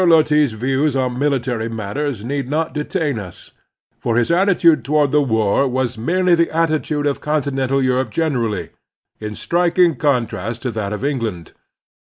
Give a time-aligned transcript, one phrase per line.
[0.03, 3.51] Loti's views on military matters need not detain us,
[3.99, 8.69] for his attitude toward the war was merely the attitude of continental Europe gen erally,
[9.19, 11.53] in striking contrast to that of England.